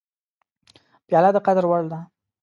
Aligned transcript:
پیاله 1.07 1.29
د 1.33 1.37
قدر 1.45 1.63
وړ 1.67 1.83
ده. 1.91 1.99